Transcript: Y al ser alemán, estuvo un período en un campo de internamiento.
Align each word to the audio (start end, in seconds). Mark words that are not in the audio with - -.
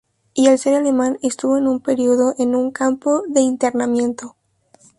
Y 0.33 0.47
al 0.47 0.57
ser 0.57 0.73
alemán, 0.73 1.19
estuvo 1.21 1.53
un 1.59 1.79
período 1.79 2.33
en 2.39 2.55
un 2.55 2.71
campo 2.71 3.21
de 3.27 3.41
internamiento. 3.41 4.35